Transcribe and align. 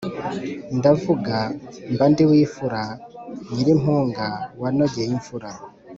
ndavuga 0.77 1.35
mbandiwimfura 1.91 2.81
nyirimpunga 3.53 4.27
wanogeye 4.61 5.07
imfura. 5.17 5.49